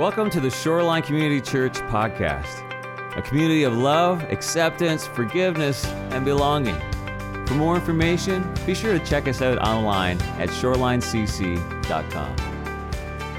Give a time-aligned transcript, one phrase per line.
[0.00, 2.64] Welcome to the Shoreline Community Church podcast,
[3.18, 6.80] a community of love, acceptance, forgiveness, and belonging.
[7.46, 12.36] For more information, be sure to check us out online at shorelinecc.com.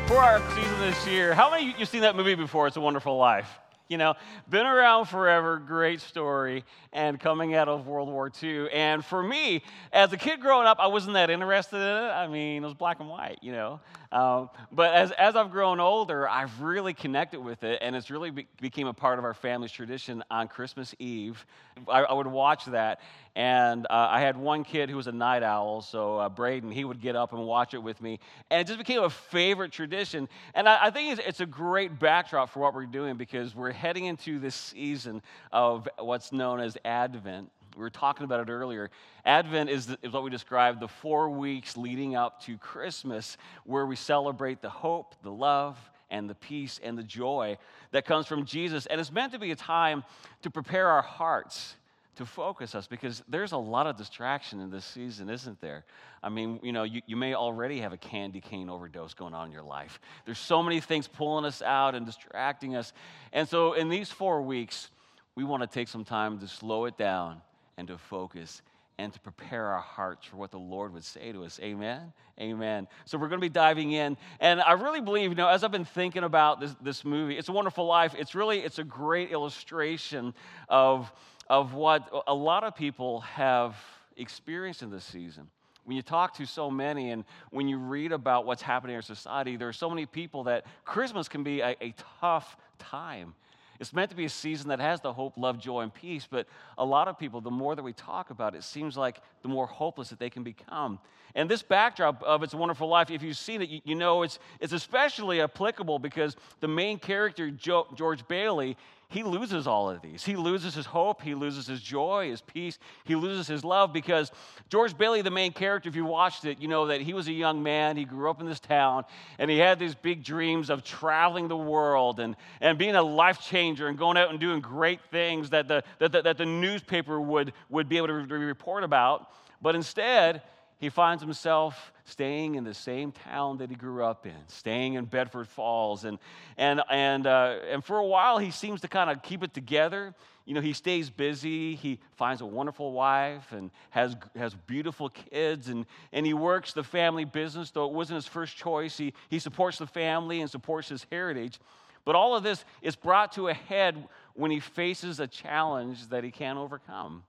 [0.05, 2.67] For our season this year, how many of you seen that movie before?
[2.67, 3.49] It's a Wonderful Life.
[3.89, 4.13] You know,
[4.47, 8.69] been around forever, great story, and coming out of World War II.
[8.71, 12.09] And for me, as a kid growing up, I wasn't that interested in it.
[12.11, 13.81] I mean, it was black and white, you know.
[14.11, 18.29] Um, but as, as I've grown older, I've really connected with it, and it's really
[18.29, 21.45] be- became a part of our family's tradition on Christmas Eve.
[21.87, 22.99] I, I would watch that,
[23.37, 26.83] and uh, I had one kid who was a night owl, so uh, Braden, he
[26.83, 28.19] would get up and watch it with me.
[28.49, 30.27] And it just became a favorite tradition.
[30.53, 33.71] And I, I think it's, it's, a great backdrop for what we're doing because we're
[33.71, 35.21] heading into this season
[35.53, 37.49] of what's known as Advent.
[37.75, 38.89] We were talking about it earlier.
[39.25, 43.85] Advent is, the, is what we describe the four weeks leading up to Christmas, where
[43.85, 45.77] we celebrate the hope, the love,
[46.09, 47.57] and the peace and the joy
[47.91, 48.85] that comes from Jesus.
[48.85, 50.03] And it's meant to be a time
[50.41, 51.75] to prepare our hearts
[52.15, 55.85] to focus us because there's a lot of distraction in this season, isn't there?
[56.21, 59.47] I mean, you know, you, you may already have a candy cane overdose going on
[59.47, 59.99] in your life.
[60.25, 62.91] There's so many things pulling us out and distracting us.
[63.31, 64.89] And so, in these four weeks,
[65.35, 67.41] we want to take some time to slow it down
[67.77, 68.61] and to focus
[68.97, 71.59] and to prepare our hearts for what the Lord would say to us.
[71.63, 72.13] Amen?
[72.39, 72.87] Amen.
[73.05, 74.15] So we're going to be diving in.
[74.39, 77.49] And I really believe, you know, as I've been thinking about this, this movie, It's
[77.49, 80.33] a Wonderful Life, it's really, it's a great illustration
[80.69, 81.11] of
[81.51, 83.75] of what a lot of people have
[84.15, 85.49] experienced in this season.
[85.83, 89.01] When you talk to so many and when you read about what's happening in our
[89.01, 93.35] society, there are so many people that Christmas can be a, a tough time.
[93.81, 96.45] It's meant to be a season that has the hope, love, joy, and peace, but
[96.77, 99.47] a lot of people, the more that we talk about it, it seems like the
[99.47, 100.99] more hopeless that they can become.
[101.33, 104.37] And this backdrop of It's a Wonderful Life, if you've seen it, you, know it's,
[104.59, 108.77] it's especially applicable because the main character, jo- George Bailey,
[109.11, 110.23] he loses all of these.
[110.23, 114.31] He loses his hope, he loses his joy, his peace, he loses his love because
[114.69, 117.33] George Bailey, the main character, if you watched it, you know that he was a
[117.33, 119.03] young man, he grew up in this town,
[119.37, 123.41] and he had these big dreams of traveling the world and, and being a life
[123.41, 127.19] changer and going out and doing great things that the, that the, that the newspaper
[127.19, 129.27] would, would be able to report about.
[129.61, 130.41] But instead,
[130.81, 135.05] he finds himself staying in the same town that he grew up in, staying in
[135.05, 136.05] Bedford Falls.
[136.05, 136.17] And,
[136.57, 140.15] and, and, uh, and for a while, he seems to kind of keep it together.
[140.43, 141.75] You know, he stays busy.
[141.75, 145.67] He finds a wonderful wife and has, has beautiful kids.
[145.67, 148.97] And, and he works the family business, though it wasn't his first choice.
[148.97, 151.59] He, he supports the family and supports his heritage.
[152.05, 154.03] But all of this is brought to a head
[154.33, 157.21] when he faces a challenge that he can't overcome.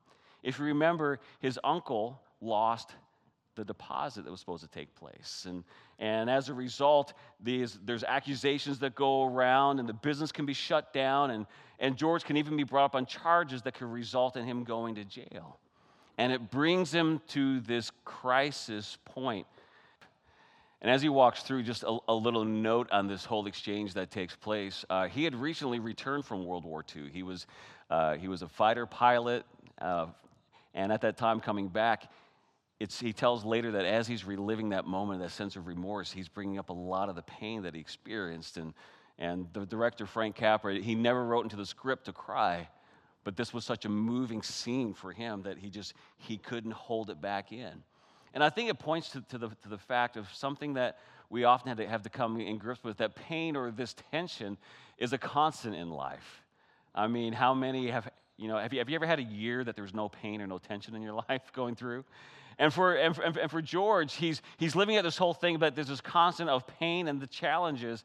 [0.43, 2.93] If you remember, his uncle lost
[3.55, 5.47] the deposit that was supposed to take place.
[5.49, 5.65] And,
[5.99, 10.55] and as a result, these, there's accusations that go around, and the business can be
[10.55, 11.47] shut down, and,
[11.79, 14.95] and George can even be brought up on charges that could result in him going
[14.95, 15.59] to jail.
[16.19, 19.47] And it brings him to this crisis point.
[20.83, 24.11] And as he walks through, just a, a little note on this whole exchange that
[24.11, 24.85] takes place.
[24.91, 27.09] Uh, he had recently returned from World War II.
[27.13, 27.47] He was,
[27.89, 29.45] uh, he was a fighter pilot,
[29.81, 30.07] uh,
[30.75, 32.11] and at that time, coming back,
[32.83, 36.27] it's, he tells later that as he's reliving that moment, that sense of remorse, he's
[36.27, 38.57] bringing up a lot of the pain that he experienced.
[38.57, 38.75] And,
[39.21, 42.69] and the director, Frank Capra, he never wrote into the script to cry,
[43.23, 47.09] but this was such a moving scene for him that he just, he couldn't hold
[47.09, 47.85] it back in.
[48.35, 50.99] And I think it points to, to, the, to the fact of something that
[51.31, 54.59] we often have to, have to come in grips with, that pain or this tension
[54.99, 56.43] is a constant in life.
[56.97, 59.63] I mean, how many have, you know, have you, have you ever had a year
[59.63, 62.05] that there was no pain or no tension in your life going through?
[62.59, 65.75] And for, and for, and for George, he's, he's living at this whole thing, but
[65.75, 68.05] there's this constant of pain and the challenges.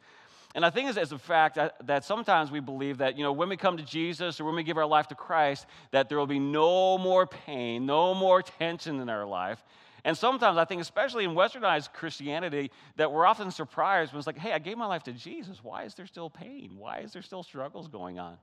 [0.56, 3.32] And I think it's as a fact that, that sometimes we believe that, you know,
[3.32, 6.18] when we come to Jesus or when we give our life to Christ, that there
[6.18, 9.64] will be no more pain, no more tension in our life.
[10.04, 14.38] And sometimes I think, especially in westernized Christianity, that we're often surprised when it's like,
[14.38, 15.62] hey, I gave my life to Jesus.
[15.62, 16.72] Why is there still pain?
[16.78, 18.38] Why is there still struggles going on?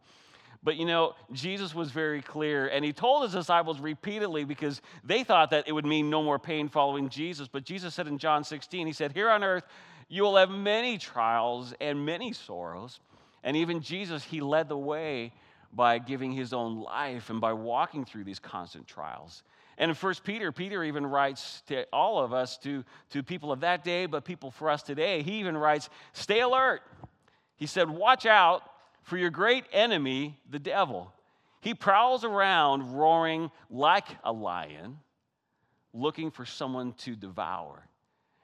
[0.64, 5.22] But you know, Jesus was very clear, and he told his disciples repeatedly because they
[5.22, 7.46] thought that it would mean no more pain following Jesus.
[7.46, 9.64] But Jesus said in John 16, He said, Here on earth,
[10.08, 12.98] you will have many trials and many sorrows.
[13.42, 15.32] And even Jesus, he led the way
[15.70, 19.42] by giving his own life and by walking through these constant trials.
[19.76, 23.60] And in 1 Peter, Peter even writes to all of us, to, to people of
[23.60, 26.80] that day, but people for us today, he even writes, Stay alert.
[27.56, 28.62] He said, Watch out
[29.04, 31.12] for your great enemy, the devil.
[31.60, 34.98] He prowls around roaring like a lion,
[35.92, 37.86] looking for someone to devour.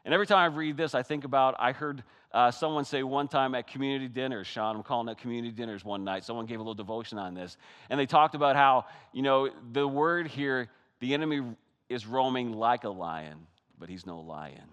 [0.04, 2.02] And every time I read this, I think about I heard
[2.32, 6.04] uh, someone say one time at community dinners, Sean, I'm calling it community dinners one
[6.04, 6.24] night.
[6.24, 7.56] Someone gave a little devotion on this.
[7.90, 10.68] And they talked about how, you know, the word here,
[11.00, 11.42] the enemy
[11.88, 13.46] is roaming like a lion,
[13.78, 14.68] but he's no lion.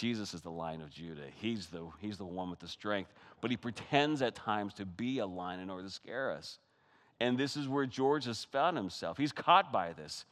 [0.00, 1.26] Jesus is the lion of Judah.
[1.36, 3.12] He's the, he's the one with the strength.
[3.42, 6.58] But he pretends at times to be a lion in order to scare us.
[7.20, 9.18] And this is where George has found himself.
[9.18, 10.24] He's caught by this.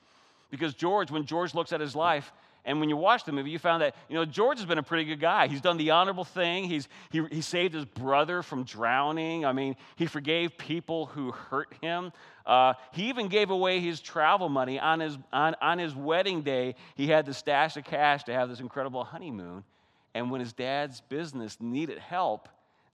[0.50, 2.32] Because George, when George looks at his life,
[2.64, 4.82] and when you watch the movie, you found that, you know, George has been a
[4.82, 5.48] pretty good guy.
[5.48, 6.64] He's done the honorable thing.
[6.64, 9.46] He's, he, he saved his brother from drowning.
[9.46, 12.12] I mean, he forgave people who hurt him.
[12.44, 14.78] Uh, he even gave away his travel money.
[14.78, 18.48] On his, on, on his wedding day, he had the stash of cash to have
[18.48, 19.64] this incredible honeymoon.
[20.14, 22.48] And when his dad's business needed help,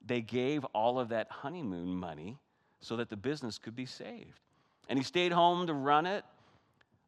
[0.06, 2.36] they gave all of that honeymoon money
[2.80, 4.40] so that the business could be saved.
[4.88, 6.24] And he stayed home to run it,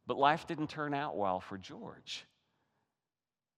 [0.06, 2.24] but life didn't turn out well for George.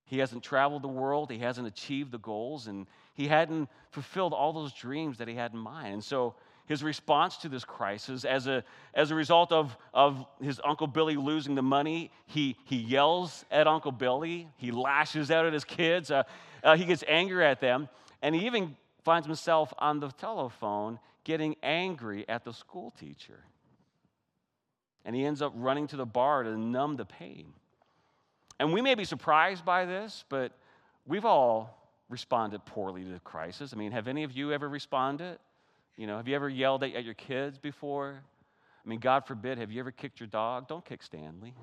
[0.08, 4.52] He hasn't traveled the world, he hasn't achieved the goals, and he hadn't fulfilled all
[4.52, 5.92] those dreams that he had in mind.
[5.92, 6.34] And so
[6.66, 8.64] his response to this crisis, as a,
[8.94, 13.66] as a result of, of his Uncle Billy losing the money, he, he yells at
[13.66, 16.22] Uncle Billy, he lashes out at his kids, uh,
[16.64, 17.88] uh, he gets angry at them,
[18.22, 23.44] and he even finds himself on the telephone getting angry at the school teacher.
[25.04, 27.52] And he ends up running to the bar to numb the pain.
[28.58, 30.52] And we may be surprised by this, but
[31.06, 31.78] we've all
[32.08, 33.72] responded poorly to the crisis.
[33.72, 35.38] I mean, have any of you ever responded?
[35.96, 38.22] You know, have you ever yelled at, your kids before?
[38.84, 40.68] I mean, God forbid, have you ever kicked your dog?
[40.68, 41.54] Don't kick Stanley.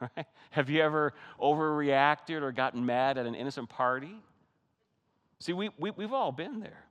[0.16, 0.26] right?
[0.50, 4.14] Have you ever overreacted or gotten mad at an innocent party?
[5.40, 6.84] See, we, we, we've all been there.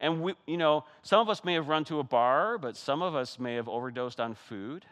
[0.00, 3.00] And we, you know, some of us may have run to a bar, but some
[3.00, 4.84] of us may have overdosed on food.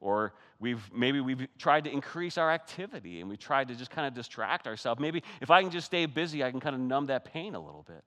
[0.00, 4.06] Or we've, maybe we've tried to increase our activity and we tried to just kind
[4.06, 5.00] of distract ourselves.
[5.00, 7.60] Maybe if I can just stay busy, I can kind of numb that pain a
[7.60, 8.04] little bit.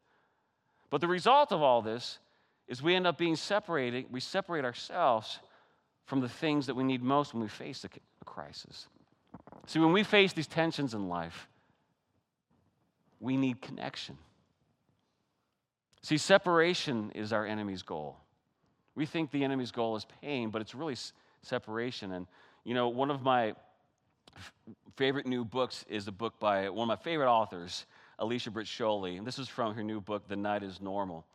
[0.89, 2.19] But the result of all this
[2.67, 4.05] is we end up being separated.
[4.11, 5.39] We separate ourselves
[6.05, 7.89] from the things that we need most when we face a,
[8.21, 8.87] a crisis.
[9.67, 11.47] See, when we face these tensions in life,
[13.19, 14.17] we need connection.
[16.01, 18.17] See, separation is our enemy's goal.
[18.95, 20.95] We think the enemy's goal is pain, but it's really
[21.41, 22.13] separation.
[22.13, 22.27] And,
[22.63, 23.55] you know, one of my
[24.35, 24.53] f-
[24.95, 27.85] favorite new books is a book by one of my favorite authors,
[28.19, 28.69] Alicia Britt.
[28.79, 31.25] And this is from her new book, The Night is Normal.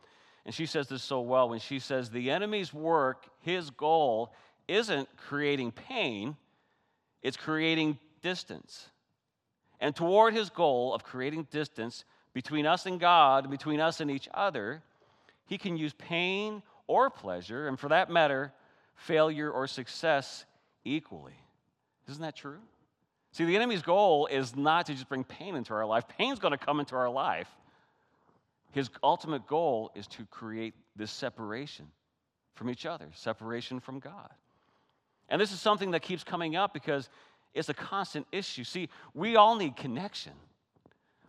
[0.45, 4.33] And she says this so well when she says, The enemy's work, his goal,
[4.67, 6.37] isn't creating pain,
[7.21, 8.89] it's creating distance.
[9.79, 14.27] And toward his goal of creating distance between us and God, between us and each
[14.33, 14.81] other,
[15.45, 18.53] he can use pain or pleasure, and for that matter,
[18.97, 20.45] failure, or success
[20.83, 21.39] equally.
[22.09, 22.59] Isn't that true?
[23.31, 26.07] See, the enemy's goal is not to just bring pain into our life.
[26.07, 27.49] Pain's going to come into our life.
[28.71, 31.87] His ultimate goal is to create this separation
[32.55, 34.29] from each other, separation from God.
[35.29, 37.09] And this is something that keeps coming up because
[37.53, 38.63] it's a constant issue.
[38.63, 40.33] See, we all need connection.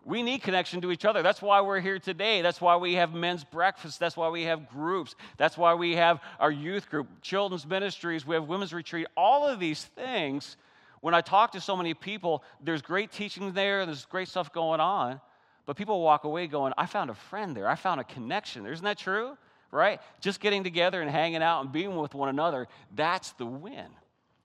[0.09, 1.21] We need connection to each other.
[1.23, 2.41] That's why we're here today.
[2.41, 4.01] That's why we have men's breakfast.
[4.01, 5.15] That's why we have groups.
[5.37, 9.07] That's why we have our youth group, children's ministries, we have women's retreat.
[9.19, 10.57] All of these things,
[11.03, 14.81] when I talk to so many people, there's great teaching there, there's great stuff going
[14.81, 15.21] on,
[15.67, 17.69] but people walk away going, I found a friend there.
[17.69, 18.65] I found a connection.
[18.65, 19.37] Isn't that true?
[19.71, 20.01] Right?
[20.23, 23.89] Just getting together and hanging out and being with one another, that's the win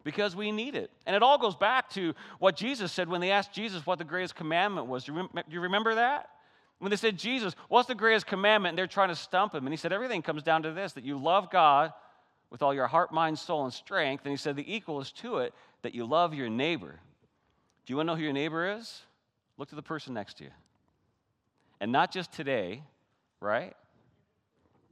[0.04, 0.92] because we need it.
[1.06, 4.04] And it all goes back to what Jesus said when they asked Jesus what the
[4.04, 5.06] greatest commandment was.
[5.06, 6.30] Do you remember that?
[6.80, 8.72] When they said, Jesus, what's the greatest commandment?
[8.72, 9.66] And they're trying to stump him.
[9.66, 11.94] And he said, everything comes down to this that you love God
[12.50, 14.26] with all your heart, mind, soul, and strength.
[14.26, 17.00] And he said, the equal is to it that you love your neighbor.
[17.86, 19.02] Do you want to know who your neighbor is?
[19.58, 20.50] Look to the person next to you.
[21.80, 22.84] And not just today,
[23.40, 23.76] right?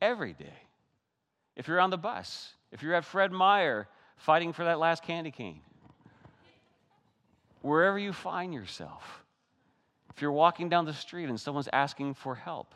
[0.01, 0.53] Every day.
[1.55, 3.87] If you're on the bus, if you're at Fred Meyer,
[4.21, 5.61] fighting for that last candy cane.
[7.61, 9.23] Wherever you find yourself,
[10.15, 12.73] if you're walking down the street and someone's asking for help,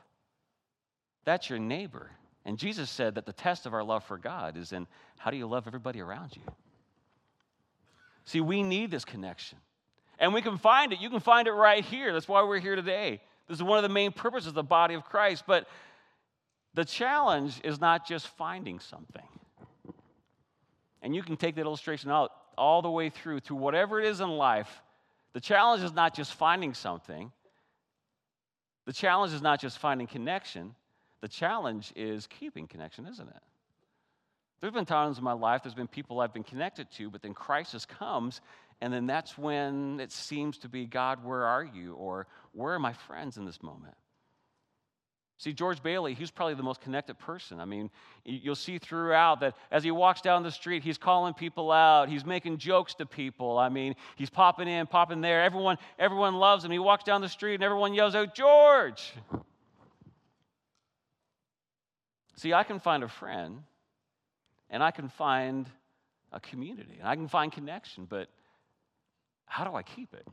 [1.23, 2.09] that's your neighbor.
[2.45, 4.87] And Jesus said that the test of our love for God is in
[5.17, 6.43] how do you love everybody around you?
[8.25, 9.57] See, we need this connection.
[10.19, 10.99] And we can find it.
[10.99, 12.13] You can find it right here.
[12.13, 13.21] That's why we're here today.
[13.47, 15.43] This is one of the main purposes of the body of Christ.
[15.45, 15.67] But
[16.73, 19.27] the challenge is not just finding something.
[21.05, 24.21] And you can take that illustration out all the way through to whatever it is
[24.21, 24.81] in life.
[25.33, 27.31] The challenge is not just finding something,
[28.87, 30.73] the challenge is not just finding connection.
[31.21, 33.43] The challenge is keeping connection, isn't it?
[34.61, 37.35] There's been times in my life, there's been people I've been connected to, but then
[37.35, 38.41] crisis comes
[38.81, 41.93] And then that's when it seems to be, God, where are you?
[41.93, 43.95] Or where are my friends in this moment?
[45.37, 47.59] See, George Bailey, he's probably the most connected person.
[47.59, 47.89] I mean,
[48.23, 52.07] you'll see throughout that as he walks down the street, he's calling people out.
[52.07, 53.57] He's making jokes to people.
[53.57, 55.43] I mean, he's popping in, popping there.
[55.43, 56.71] Everyone, everyone loves him.
[56.71, 59.13] He walks down the street and everyone yells out, George!
[62.37, 63.59] See, I can find a friend
[64.69, 65.69] and I can find
[66.31, 68.29] a community and I can find connection, but
[69.45, 70.27] how do I keep it?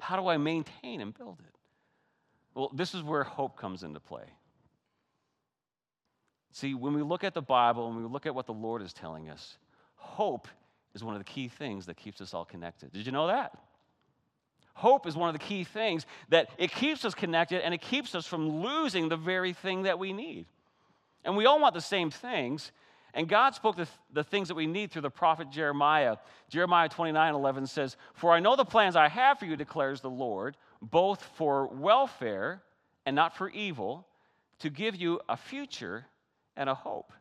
[0.00, 1.55] How do I maintain and build it?
[2.56, 4.24] Well, this is where hope comes into play.
[6.52, 8.94] See, when we look at the Bible and we look at what the Lord is
[8.94, 9.58] telling us,
[9.96, 10.48] hope
[10.94, 12.94] is one of the key things that keeps us all connected.
[12.94, 13.52] Did you know that?
[14.72, 18.14] Hope is one of the key things that it keeps us connected and it keeps
[18.14, 20.46] us from losing the very thing that we need.
[21.26, 22.72] And we all want the same things.
[23.12, 26.16] And God spoke the, the things that we need through the prophet Jeremiah.
[26.48, 30.08] Jeremiah 29 11 says, For I know the plans I have for you, declares the
[30.08, 30.56] Lord
[30.90, 32.62] both for welfare
[33.04, 34.06] and not for evil,
[34.58, 36.06] to give you a future
[36.56, 37.12] and a hope.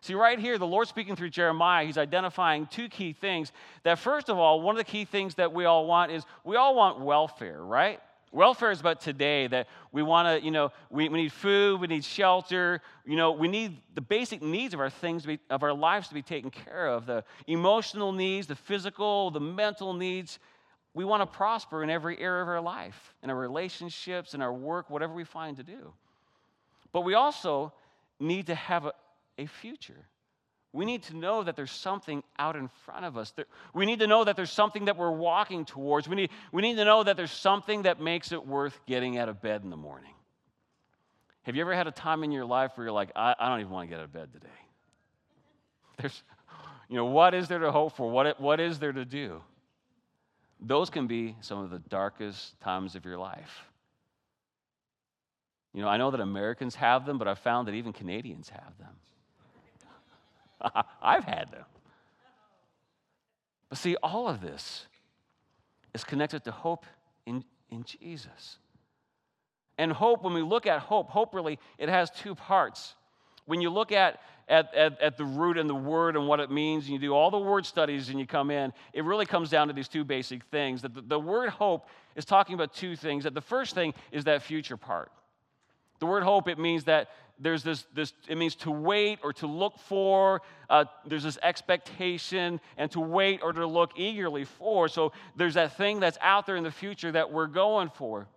[0.00, 3.52] See, right here, the Lord speaking through Jeremiah, he's identifying two key things.
[3.84, 6.56] That, first of all, one of the key things that we all want is we
[6.56, 8.00] all want welfare, right?
[8.32, 11.86] Welfare is about today that we want to, you know, we, we need food, we
[11.86, 15.74] need shelter, you know, we need the basic needs of our things, be, of our
[15.74, 20.38] lives to be taken care of the emotional needs, the physical, the mental needs.
[20.94, 24.52] We want to prosper in every area of our life, in our relationships, in our
[24.52, 25.92] work, whatever we find to do.
[26.92, 27.72] But we also
[28.20, 28.92] need to have a,
[29.38, 30.06] a future.
[30.74, 33.32] We need to know that there's something out in front of us.
[33.74, 36.08] We need to know that there's something that we're walking towards.
[36.08, 39.28] We need, we need to know that there's something that makes it worth getting out
[39.28, 40.12] of bed in the morning.
[41.42, 43.60] Have you ever had a time in your life where you're like, I, I don't
[43.60, 44.46] even want to get out of bed today?
[45.98, 46.22] There's,
[46.88, 48.10] you know, what is there to hope for?
[48.10, 49.42] What, what is there to do?
[50.64, 53.66] Those can be some of the darkest times of your life.
[55.74, 58.78] You know, I know that Americans have them, but I've found that even Canadians have
[58.78, 58.94] them.
[61.02, 61.64] I've had them.
[63.68, 64.86] But see, all of this
[65.94, 66.86] is connected to hope
[67.26, 68.58] in, in Jesus.
[69.78, 72.94] And hope, when we look at hope, hope really, it has two parts.
[73.46, 76.50] When you look at, at, at, at, the root and the word and what it
[76.50, 79.50] means, and you do all the word studies and you come in, it really comes
[79.50, 80.82] down to these two basic things.
[80.82, 83.24] That the, the word hope is talking about two things.
[83.24, 85.10] That the first thing is that future part.
[85.98, 89.46] The word hope, it means that there's this, this it means to wait or to
[89.46, 90.42] look for.
[90.70, 94.88] Uh, there's this expectation and to wait or to look eagerly for.
[94.88, 98.28] So there's that thing that's out there in the future that we're going for.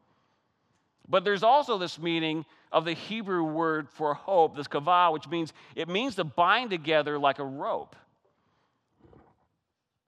[1.08, 5.54] But there's also this meaning of the Hebrew word for hope, this kavah, which means
[5.76, 7.96] it means to bind together like a rope.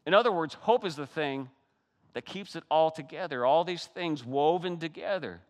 [0.06, 1.50] In other words, hope is the thing
[2.14, 5.42] that keeps it all together, all these things woven together.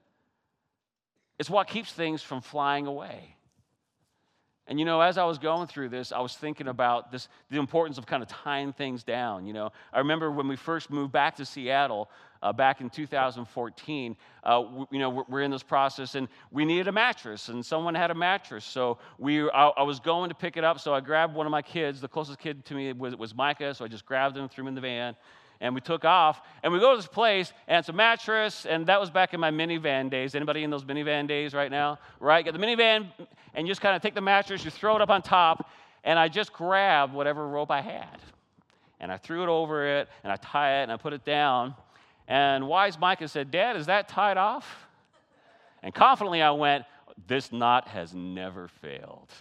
[1.40, 3.36] It's what keeps things from flying away.
[4.68, 7.58] And you know, as I was going through this, I was thinking about this, the
[7.58, 9.48] importance of kind of tying things down.
[9.48, 12.10] You know, I remember when we first moved back to Seattle
[12.41, 14.15] uh, back in 2014.
[14.44, 17.65] Uh, we, you know, we're, we're, in this process, and we needed a mattress, and
[17.65, 18.65] someone had a mattress.
[18.65, 20.79] So we, I, I, was going to pick it up.
[20.79, 22.01] So I grabbed one of my kids.
[22.01, 23.74] The closest kid to me was, was Micah.
[23.74, 25.15] So I just grabbed him, threw him in the van,
[25.60, 28.86] and we took off and we go to this place and it's a mattress and
[28.88, 32.46] that was back in my minivan days anybody in those minivan days right now right
[32.46, 33.08] get the minivan
[33.53, 35.70] and you just kind of take the mattress you throw it up on top
[36.03, 38.20] and i just grabbed whatever rope i had
[39.00, 41.74] and i threw it over it and i tie it and i put it down
[42.27, 44.88] and wise micah said dad is that tied off?
[45.84, 46.86] And confidently i went
[47.27, 49.31] this knot has never failed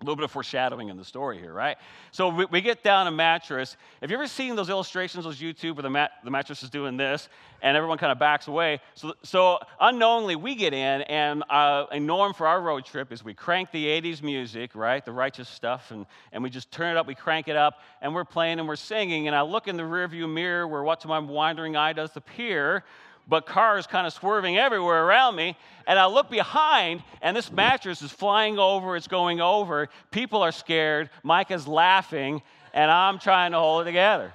[0.00, 1.76] a little bit of foreshadowing in the story here, right?
[2.10, 3.76] So we, we, get down a mattress.
[4.00, 6.96] Have you ever seen those illustrations on YouTube where the, mat, the mattress is doing
[6.96, 7.28] this
[7.60, 8.80] and everyone kind of backs away?
[8.94, 13.22] So, so unknowingly, we get in, and uh, a norm for our road trip is
[13.22, 15.04] we crank the 80s music, right?
[15.04, 18.14] The righteous stuff, and, and we just turn it up, we crank it up, and
[18.14, 19.26] we're playing and we're singing.
[19.26, 22.84] And I look in the rearview mirror where what to my wandering eye does appear
[23.30, 25.56] but cars kind of swerving everywhere around me.
[25.86, 29.88] And I look behind, and this mattress is flying over, it's going over.
[30.10, 31.10] People are scared.
[31.22, 32.42] Mike is laughing,
[32.74, 34.32] and I'm trying to hold it together.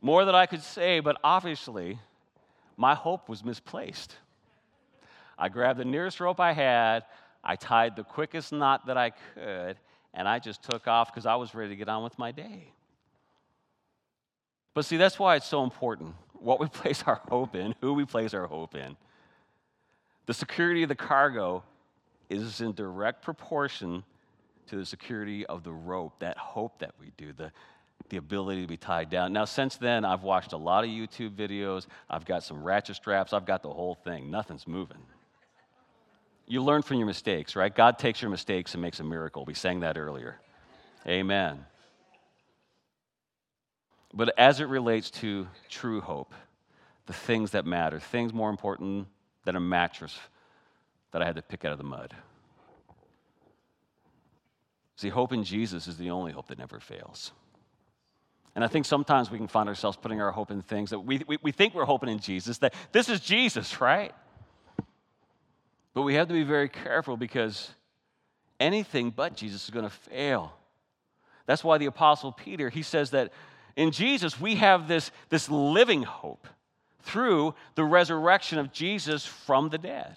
[0.00, 1.98] More than I could say, but obviously,
[2.78, 4.16] my hope was misplaced.
[5.38, 7.04] I grabbed the nearest rope I had,
[7.44, 9.76] I tied the quickest knot that I could,
[10.14, 12.72] and I just took off because I was ready to get on with my day.
[14.74, 18.04] But see, that's why it's so important what we place our hope in, who we
[18.04, 18.96] place our hope in.
[20.26, 21.62] The security of the cargo
[22.28, 24.04] is in direct proportion
[24.68, 27.50] to the security of the rope, that hope that we do, the,
[28.08, 29.32] the ability to be tied down.
[29.32, 31.86] Now, since then, I've watched a lot of YouTube videos.
[32.08, 33.32] I've got some ratchet straps.
[33.32, 34.30] I've got the whole thing.
[34.30, 35.02] Nothing's moving.
[36.46, 37.74] You learn from your mistakes, right?
[37.74, 39.44] God takes your mistakes and makes a miracle.
[39.44, 40.40] We sang that earlier.
[41.06, 41.64] Amen.
[44.12, 46.34] But as it relates to true hope,
[47.06, 49.06] the things that matter, things more important
[49.44, 50.18] than a mattress
[51.12, 52.14] that I had to pick out of the mud.
[54.96, 57.32] See, hope in Jesus is the only hope that never fails.
[58.54, 61.22] And I think sometimes we can find ourselves putting our hope in things that we,
[61.26, 64.12] we, we, think we're hoping in Jesus, that this is Jesus, right?
[65.94, 67.70] But we have to be very careful because
[68.58, 70.52] anything but Jesus is going to fail.
[71.46, 73.32] That's why the Apostle Peter, he says that
[73.76, 76.46] in Jesus we have this, this living hope
[77.02, 80.16] through the resurrection of Jesus from the dead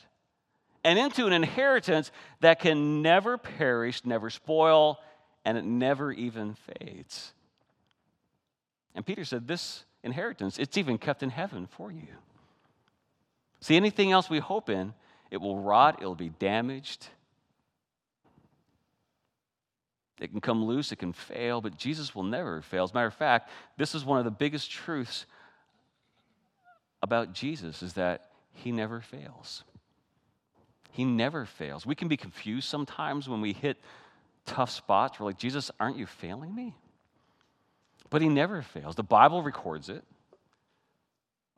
[0.83, 4.99] and into an inheritance that can never perish, never spoil,
[5.45, 7.33] and it never even fades.
[8.95, 12.07] And Peter said, This inheritance, it's even kept in heaven for you.
[13.61, 14.93] See, anything else we hope in,
[15.31, 17.07] it will rot, it'll be damaged.
[20.19, 22.83] It can come loose, it can fail, but Jesus will never fail.
[22.83, 25.25] As a matter of fact, this is one of the biggest truths
[27.01, 29.63] about Jesus is that he never fails.
[30.91, 31.85] He never fails.
[31.85, 33.77] We can be confused sometimes when we hit
[34.45, 35.19] tough spots.
[35.19, 36.75] We're like, Jesus, aren't you failing me?
[38.09, 38.95] But he never fails.
[38.95, 40.03] The Bible records it.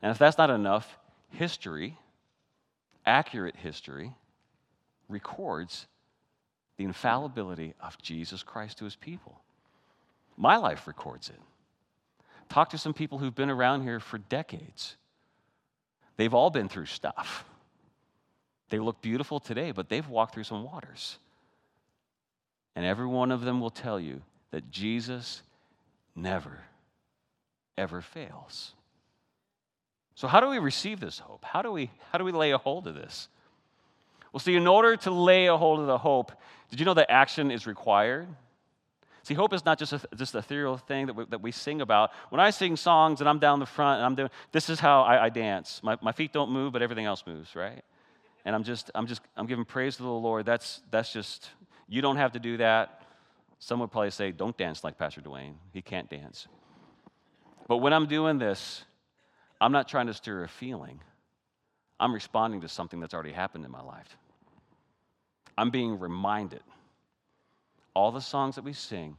[0.02, 0.98] And if that's not enough,
[1.32, 1.98] history,
[3.06, 4.14] accurate history,
[5.10, 5.88] records
[6.78, 9.40] the infallibility of Jesus Christ to his people.
[10.38, 11.40] My life records it.
[12.50, 14.98] Talk to some people who've been around here for decades.
[16.18, 17.46] They've all been through stuff.
[18.70, 21.18] They look beautiful today, but they've walked through some waters.
[22.76, 25.42] And every one of them will tell you that Jesus
[26.16, 26.60] never,
[27.78, 28.74] ever fails.
[30.16, 31.44] So, how do we receive this hope?
[31.44, 33.28] How do we, how do we lay a hold of this?
[34.32, 36.32] Well, see, in order to lay a hold of the hope,
[36.70, 38.28] did you know that action is required?
[39.24, 41.82] See, hope is not just a, just a ethereal thing that we, that we sing
[41.82, 42.12] about.
[42.30, 45.02] When I sing songs and I'm down the front and I'm doing, this is how
[45.02, 45.82] I, I dance.
[45.82, 47.84] My, my feet don't move, but everything else moves, right?
[48.46, 50.46] And I'm just, I'm just, I'm giving praise to the Lord.
[50.46, 51.50] That's, that's just,
[51.90, 53.02] you don't have to do that.
[53.58, 55.56] Some would probably say, don't dance like Pastor Dwayne.
[55.74, 56.48] He can't dance.
[57.68, 58.84] But when I'm doing this,
[59.60, 61.00] I'm not trying to stir a feeling.
[62.00, 64.18] I'm responding to something that's already happened in my life.
[65.58, 66.62] I'm being reminded.
[67.94, 69.18] All the songs that we sing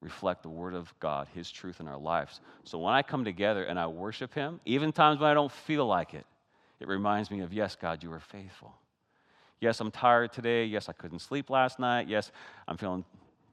[0.00, 2.40] reflect the Word of God, His truth in our lives.
[2.64, 5.86] So when I come together and I worship Him, even times when I don't feel
[5.86, 6.26] like it,
[6.80, 8.74] it reminds me of, yes, God, you are faithful.
[9.60, 10.64] Yes, I'm tired today.
[10.66, 12.08] Yes, I couldn't sleep last night.
[12.08, 12.30] Yes,
[12.68, 13.04] I'm feeling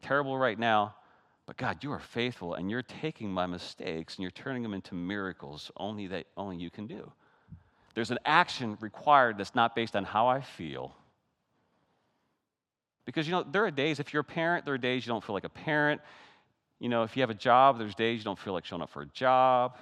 [0.01, 0.95] terrible right now.
[1.45, 4.95] But God, you are faithful and you're taking my mistakes and you're turning them into
[4.95, 7.11] miracles only that only you can do.
[7.95, 10.95] There's an action required that's not based on how I feel.
[13.05, 15.23] Because you know, there are days, if you're a parent, there are days you don't
[15.23, 16.01] feel like a parent.
[16.79, 18.89] You know, if you have a job, there's days you don't feel like showing up
[18.89, 19.77] for a job.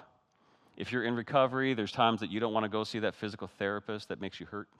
[0.77, 3.47] If you're in recovery, there's times that you don't want to go see that physical
[3.47, 4.67] therapist that makes you hurt.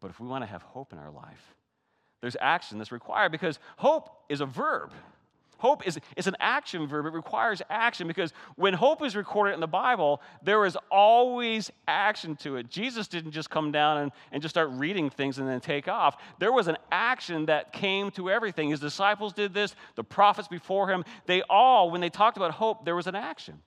[0.00, 1.54] but if we want to have hope in our life,
[2.20, 4.92] there's action that's required because hope is a verb.
[5.58, 7.06] Hope is, is an action verb.
[7.06, 12.36] It requires action because when hope is recorded in the Bible, there is always action
[12.36, 12.70] to it.
[12.70, 16.16] Jesus didn't just come down and, and just start reading things and then take off.
[16.38, 18.70] There was an action that came to everything.
[18.70, 21.04] His disciples did this, the prophets before him.
[21.26, 23.60] They all, when they talked about hope, there was an action.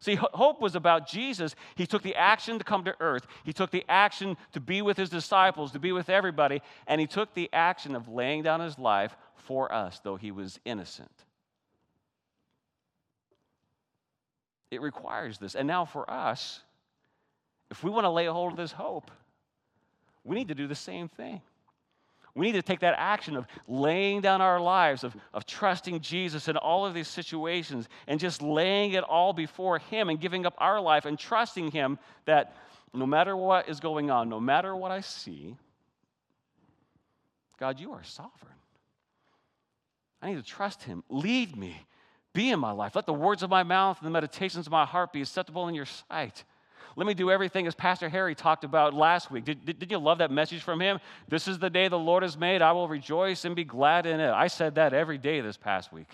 [0.00, 1.54] See, hope was about Jesus.
[1.74, 3.26] He took the action to come to earth.
[3.44, 7.06] He took the action to be with his disciples, to be with everybody, and he
[7.06, 11.10] took the action of laying down his life for us, though he was innocent.
[14.70, 15.54] It requires this.
[15.54, 16.60] And now for us,
[17.70, 19.10] if we want to lay hold of this hope,
[20.24, 21.40] we need to do the same thing.
[22.34, 26.46] We need to take that action of laying down our lives, of, of trusting Jesus
[26.46, 30.54] in all of these situations, and just laying it all before Him and giving up
[30.58, 32.54] our life and trusting Him that
[32.94, 35.56] no matter what is going on, no matter what I see,
[37.58, 38.54] God, you are sovereign.
[40.22, 41.02] I need to trust Him.
[41.08, 41.76] Lead me
[42.32, 42.94] be in my life.
[42.94, 45.74] Let the words of my mouth and the meditations of my heart be acceptable in
[45.74, 46.44] your sight.
[46.96, 49.44] Let me do everything as Pastor Harry talked about last week.
[49.44, 50.98] Did, did, did, you love that message from him?
[51.28, 52.62] This is the day the Lord has made.
[52.62, 54.30] I will rejoice and be glad in it.
[54.30, 56.08] I said that every day this past week.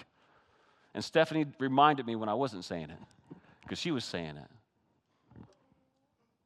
[0.94, 2.98] And Stephanie reminded me when I wasn't saying it
[3.62, 5.44] because she was saying it.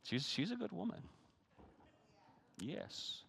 [0.05, 1.03] She's, she's a good woman.
[2.61, 3.23] Yes.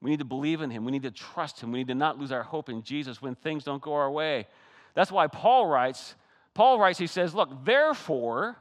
[0.00, 0.84] We need to believe in him.
[0.84, 1.72] We need to trust him.
[1.72, 4.46] We need to not lose our hope in Jesus when things don't go our way.
[4.94, 6.14] That's why Paul writes,
[6.54, 8.56] Paul writes, he says, Look, therefore,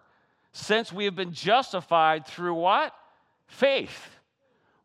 [0.51, 2.93] since we have been justified through what?
[3.47, 4.09] Faith,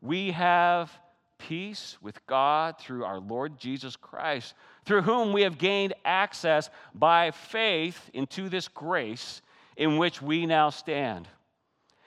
[0.01, 0.91] we have
[1.39, 7.31] peace with God through our Lord Jesus Christ, through whom we have gained access by
[7.31, 9.41] faith into this grace
[9.77, 11.29] in which we now stand.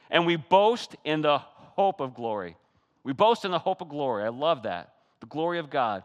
[0.09, 2.55] And we boast in the hope of glory.
[3.03, 4.23] We boast in the hope of glory.
[4.23, 4.93] I love that.
[5.19, 6.03] The glory of God.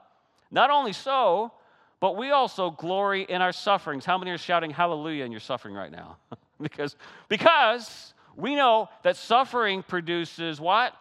[0.51, 1.53] Not only so,
[2.01, 4.05] but we also glory in our sufferings.
[4.05, 6.17] How many are shouting hallelujah in your suffering right now?
[6.61, 6.97] because,
[7.29, 10.93] because we know that suffering produces what?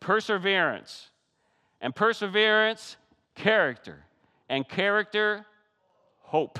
[0.00, 1.10] Perseverance.
[1.80, 2.96] And perseverance,
[3.34, 4.04] character.
[4.48, 5.46] And character,
[6.20, 6.58] hope.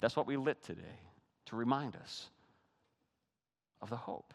[0.00, 0.82] That's what we lit today
[1.46, 2.28] to remind us
[3.82, 4.32] of the hope.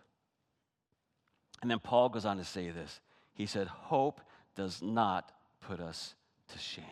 [1.65, 2.99] And then Paul goes on to say this.
[3.33, 4.21] He said, Hope
[4.55, 6.13] does not put us
[6.49, 6.85] to shame.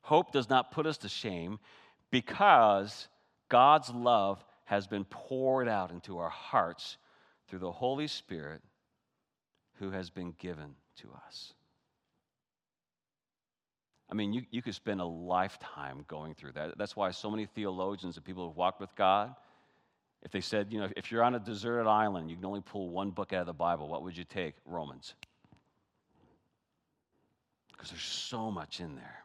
[0.00, 1.58] Hope does not put us to shame
[2.10, 3.08] because
[3.50, 6.96] God's love has been poured out into our hearts
[7.46, 8.62] through the Holy Spirit
[9.74, 11.52] who has been given to us.
[14.10, 16.78] I mean, you, you could spend a lifetime going through that.
[16.78, 19.34] That's why so many theologians and people who've walked with God,
[20.22, 22.88] if they said, you know, if you're on a deserted island, you can only pull
[22.90, 24.54] one book out of the Bible, what would you take?
[24.64, 25.14] Romans.
[27.72, 29.22] Because there's so much in there.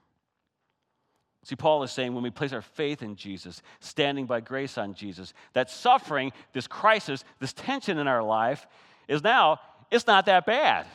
[1.43, 4.93] See, Paul is saying when we place our faith in Jesus, standing by grace on
[4.93, 8.67] Jesus, that suffering, this crisis, this tension in our life
[9.07, 10.85] is now, it's not that bad.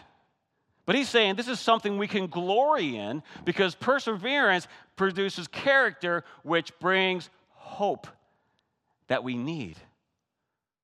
[0.84, 6.78] But he's saying this is something we can glory in because perseverance produces character, which
[6.78, 8.06] brings hope
[9.08, 9.76] that we need.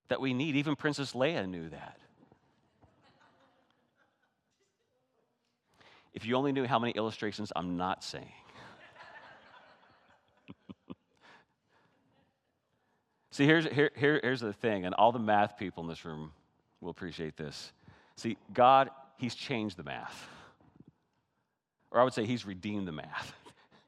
[0.09, 0.57] That we need.
[0.57, 1.99] Even Princess Leia knew that.
[6.15, 8.33] If you only knew how many illustrations I'm not saying.
[13.31, 16.33] See, here's, here, here, here's the thing, and all the math people in this room
[16.83, 17.73] will appreciate this.
[18.17, 20.29] See, God, He's changed the math.
[21.91, 23.33] Or I would say He's redeemed the math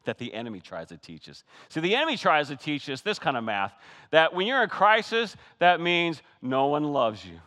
[0.05, 1.45] that the enemy tries to teach us.
[1.69, 3.73] See, the enemy tries to teach us this kind of math
[4.11, 7.39] that when you're in crisis, that means no one loves you.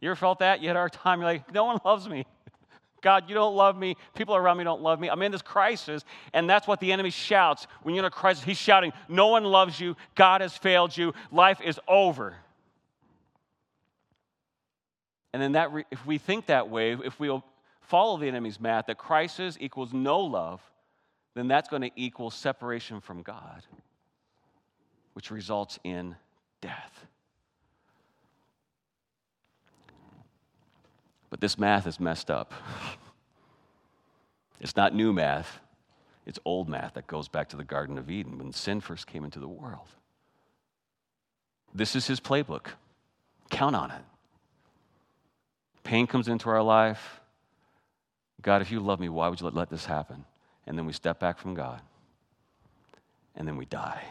[0.00, 0.60] You ever felt that?
[0.60, 2.26] You had a hard time, you're like, no one loves me.
[3.02, 3.96] God, you don't love me.
[4.14, 5.08] People around me don't love me.
[5.08, 6.04] I'm in this crisis.
[6.32, 7.66] And that's what the enemy shouts.
[7.82, 9.96] When you're in a crisis, he's shouting, No one loves you.
[10.14, 11.14] God has failed you.
[11.30, 12.34] Life is over.
[15.32, 17.44] And then that, re- if we think that way, if we'll
[17.80, 20.60] follow the enemy's math, that crisis equals no love,
[21.34, 23.62] then that's going to equal separation from God,
[25.14, 26.16] which results in
[26.60, 27.06] death.
[31.30, 32.52] But this math is messed up.
[34.62, 35.58] It's not new math,
[36.26, 39.24] it's old math that goes back to the Garden of Eden when sin first came
[39.24, 39.88] into the world.
[41.74, 42.66] This is his playbook.
[43.48, 44.02] Count on it.
[45.82, 47.20] Pain comes into our life.
[48.42, 50.24] God, if you love me, why would you let, this happen?
[50.70, 51.80] And then we step back from God.
[53.34, 54.04] And then we die.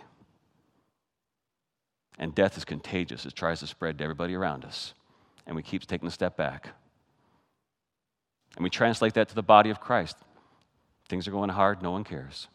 [2.17, 3.26] And death is contagious.
[3.26, 4.93] It tries to spread to everybody around us.
[5.48, 6.72] And we keep taking a step back.
[8.58, 10.17] And we translate that to the body of Christ.
[11.08, 12.50] Things are going hard, no one cares.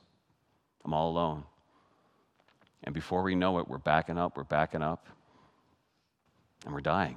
[0.85, 1.45] I'm all alone.
[2.83, 5.07] And before we know it, we're backing up, we're backing up,
[6.67, 7.17] and we're dying.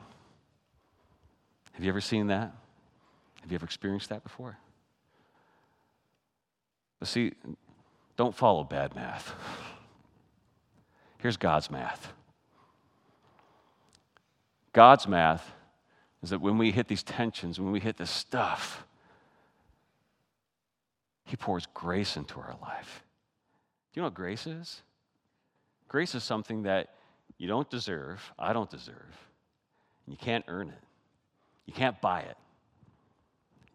[1.74, 2.56] Have you ever seen that?
[3.42, 4.58] Have you ever experienced that before?
[7.00, 7.34] But see,
[8.16, 9.34] don't follow bad math.
[11.20, 12.14] Here's God's math
[14.74, 15.54] God's math
[16.22, 18.86] is that when we hit these tensions, when we hit this stuff,
[21.24, 23.04] He pours grace into our life.
[23.92, 24.82] Do you know what grace is?
[25.88, 26.90] Grace is something that
[27.38, 29.16] you don't deserve, I don't deserve,
[30.06, 30.84] and you can't earn it.
[31.66, 32.38] You can't buy it.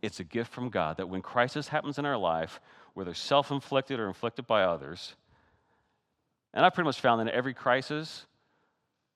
[0.03, 2.61] It's a gift from God that when crisis happens in our life,
[2.95, 5.15] whether self inflicted or inflicted by others,
[6.55, 8.27] and I pretty much found that in every crisis,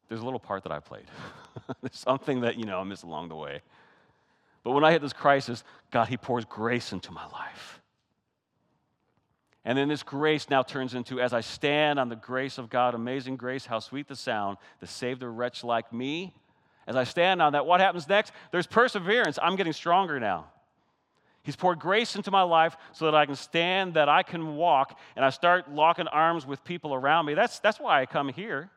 [0.08, 1.06] there's a little part that I played.
[1.82, 3.60] there's something that, you know, I missed along the way.
[4.62, 7.80] But when I hit this crisis, God, He pours grace into my life.
[9.64, 12.94] And then this grace now turns into, as I stand on the grace of God,
[12.94, 16.32] amazing grace, how sweet the sound to save the wretch like me.
[16.86, 18.32] As I stand on that, what happens next?
[18.52, 19.40] There's perseverance.
[19.42, 20.46] I'm getting stronger now.
[21.46, 24.98] He's poured grace into my life so that I can stand, that I can walk,
[25.14, 27.35] and I start locking arms with people around me.
[27.35, 28.68] That's, that's why I come here.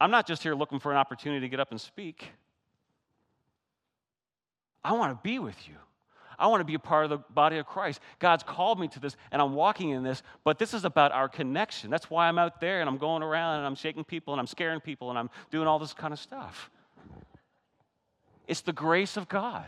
[0.00, 2.30] I'm not just here looking for an opportunity to get up and speak.
[4.82, 5.74] I want to be with you.
[6.38, 8.00] I want to be a part of the body of Christ.
[8.18, 11.28] God's called me to this, and I'm walking in this, but this is about our
[11.28, 11.90] connection.
[11.90, 14.46] That's why I'm out there and I'm going around and I'm shaking people and I'm
[14.46, 16.70] scaring people and I'm doing all this kind of stuff.
[18.48, 19.66] It's the grace of God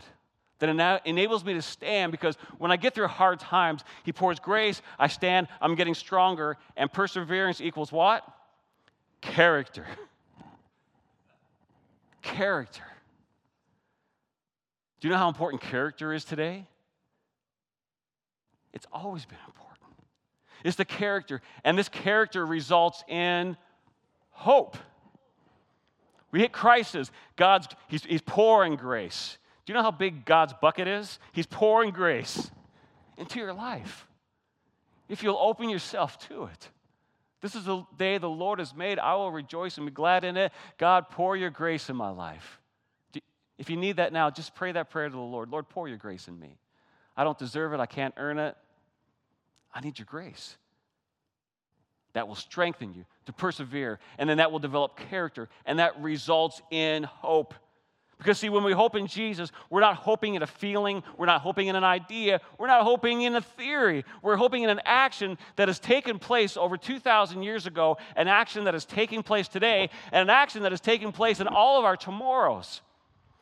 [0.59, 4.81] that enables me to stand because when I get through hard times, He pours grace,
[4.97, 8.23] I stand, I'm getting stronger, and perseverance equals what?
[9.21, 9.85] Character.
[12.21, 12.83] Character.
[14.99, 16.65] Do you know how important character is today?
[18.73, 19.77] It's always been important.
[20.63, 23.57] It's the character, and this character results in
[24.31, 24.77] hope.
[26.31, 27.11] We hit crisis.
[27.35, 29.37] God's he's, he's pouring grace.
[29.67, 31.19] Do you know how big God's bucket is?
[31.33, 32.49] He's pouring grace
[33.17, 34.07] into your life.
[35.09, 36.69] If you'll open yourself to it.
[37.41, 38.97] This is the day the Lord has made.
[38.97, 40.53] I will rejoice and be glad in it.
[40.77, 42.61] God, pour your grace in my life.
[43.57, 45.49] If you need that now, just pray that prayer to the Lord.
[45.49, 46.55] Lord, pour your grace in me.
[47.17, 47.81] I don't deserve it.
[47.81, 48.55] I can't earn it.
[49.75, 50.55] I need your grace.
[52.13, 56.61] That will strengthen you to persevere, and then that will develop character, and that results
[56.71, 57.53] in hope.
[58.17, 61.41] Because, see, when we hope in Jesus, we're not hoping in a feeling, we're not
[61.41, 64.05] hoping in an idea, we're not hoping in a theory.
[64.23, 68.63] We're hoping in an action that has taken place over 2,000 years ago, an action
[68.63, 71.85] that is taking place today, and an action that is taking place in all of
[71.85, 72.81] our tomorrows.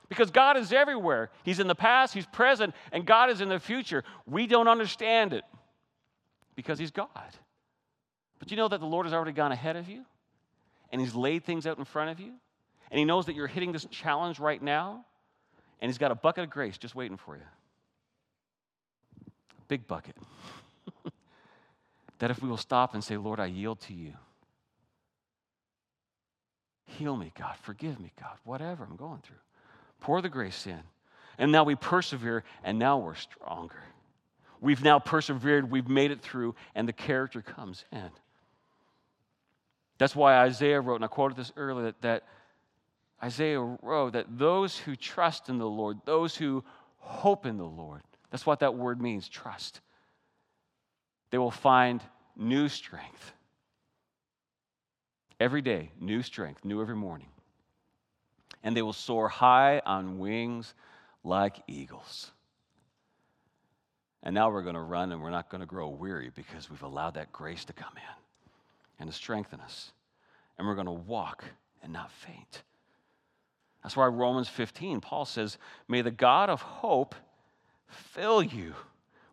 [0.09, 1.31] Because God is everywhere.
[1.43, 4.03] He's in the past, He's present, and God is in the future.
[4.27, 5.45] We don't understand it
[6.55, 7.09] because He's God.
[8.39, 10.03] But you know that the Lord has already gone ahead of you,
[10.91, 12.33] and He's laid things out in front of you,
[12.91, 15.05] and He knows that you're hitting this challenge right now,
[15.81, 17.43] and He's got a bucket of grace just waiting for you.
[19.67, 20.15] Big bucket.
[22.19, 24.13] that if we will stop and say, Lord, I yield to you.
[26.85, 27.55] Heal me, God.
[27.61, 28.37] Forgive me, God.
[28.43, 29.35] Whatever I'm going through.
[29.99, 30.81] Pour the grace in.
[31.37, 33.83] And now we persevere, and now we're stronger.
[34.61, 38.09] We've now persevered, we've made it through, and the character comes in.
[39.97, 42.23] That's why Isaiah wrote, and I quoted this earlier, that, that
[43.23, 46.63] Isaiah wrote that those who trust in the Lord, those who
[46.97, 49.81] hope in the Lord, that's what that word means trust.
[51.31, 52.01] They will find
[52.35, 53.33] new strength.
[55.39, 57.27] Every day, new strength, new every morning
[58.65, 60.73] and they will soar high on wings
[61.23, 62.31] like eagles.
[64.23, 66.81] And now we're going to run and we're not going to grow weary because we've
[66.81, 69.91] allowed that grace to come in and to strengthen us.
[70.57, 71.45] And we're going to walk
[71.83, 72.63] and not faint.
[73.85, 77.13] That's why Romans 15, Paul says, May the God of hope
[77.87, 78.73] fill you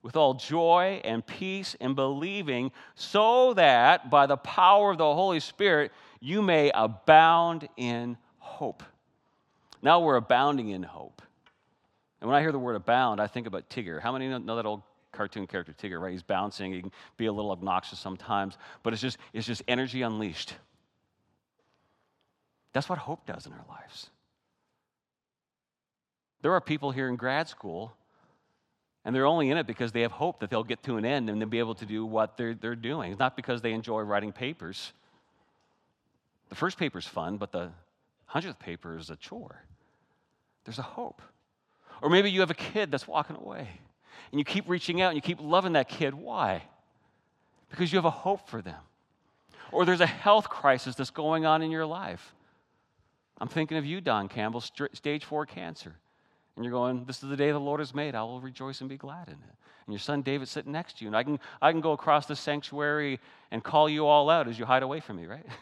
[0.02, 5.40] with all joy and peace in believing, so that by the power of the Holy
[5.40, 8.82] Spirit you may abound in hope.
[9.80, 11.22] Now we're abounding in hope.
[12.20, 14.02] And when I hear the word abound, I think about Tigger.
[14.02, 16.12] How many know that old cartoon character Tigger, right?
[16.12, 20.02] He's bouncing, he can be a little obnoxious sometimes, but it's just, it's just energy
[20.02, 20.56] unleashed.
[22.74, 24.10] That's what hope does in our lives.
[26.42, 27.92] There are people here in grad school,
[29.04, 31.30] and they're only in it because they have hope that they'll get to an end
[31.30, 33.12] and they'll be able to do what they're, they're doing.
[33.12, 34.92] It's not because they enjoy writing papers.
[36.50, 37.70] The first paper's fun, but the
[38.26, 39.62] hundredth paper is a chore
[40.64, 41.22] there's a hope.
[42.00, 43.68] Or maybe you have a kid that's walking away
[44.30, 46.14] and you keep reaching out and you keep loving that kid.
[46.14, 46.62] Why?
[47.70, 48.80] Because you have a hope for them.
[49.70, 52.34] Or there's a health crisis that's going on in your life.
[53.38, 55.96] I'm thinking of you, Don Campbell, stage four cancer.
[56.56, 58.14] And you're going, This is the day the Lord has made.
[58.14, 59.56] I will rejoice and be glad in it.
[59.86, 61.08] And your son David's sitting next to you.
[61.08, 64.58] And I can, I can go across the sanctuary and call you all out as
[64.58, 65.46] you hide away from me, right?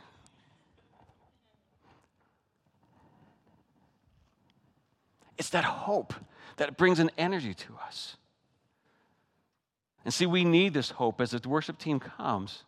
[5.38, 6.12] It's that hope
[6.58, 8.18] that brings an energy to us.
[10.04, 12.64] And see, we need this hope as the worship team comes.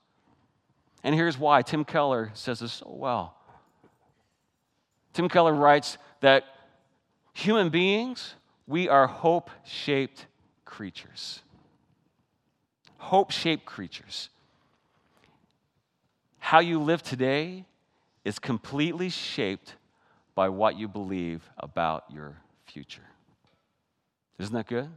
[1.04, 3.36] And here's why Tim Keller says this so well.
[5.12, 6.44] Tim Keller writes that
[7.32, 8.34] human beings,
[8.66, 10.26] we are hope shaped
[10.64, 11.42] creatures.
[12.98, 14.28] Hope shaped creatures.
[16.38, 17.64] How you live today
[18.24, 19.74] is completely shaped
[20.34, 23.02] by what you believe about your future.
[24.38, 24.88] Isn't that good?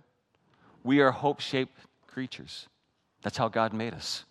[0.84, 2.68] We are hope shaped creatures.
[3.22, 4.24] That's how God made us.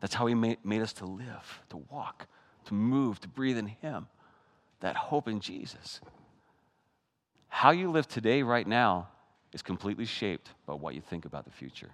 [0.00, 2.26] That's how He made, made us to live, to walk,
[2.66, 4.08] to move, to breathe in Him.
[4.80, 6.00] That hope in Jesus.
[7.54, 9.08] How you live today, right now,
[9.52, 11.90] is completely shaped by what you think about the future.